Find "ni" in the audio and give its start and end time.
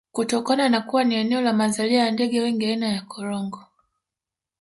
1.03-1.15